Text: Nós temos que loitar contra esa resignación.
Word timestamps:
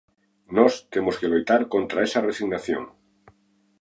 Nós 0.57 0.73
temos 0.93 1.15
que 1.19 1.29
loitar 1.33 1.61
contra 1.73 2.03
esa 2.07 2.23
resignación. 2.29 2.83